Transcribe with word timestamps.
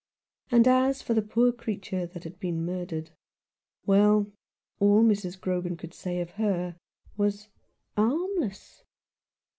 And 0.49 0.67
as 0.67 1.03
for 1.03 1.13
the 1.13 1.21
poor 1.21 1.51
creature 1.51 2.07
that 2.07 2.23
had 2.23 2.39
been 2.39 2.65
murdered. 2.65 3.11
Well, 3.85 4.31
all 4.79 5.03
Mrs. 5.03 5.39
Grogan 5.39 5.77
could 5.77 5.93
say 5.93 6.19
of 6.21 6.31
her 6.41 6.75
was" 7.17 7.49
Harmless." 7.95 8.83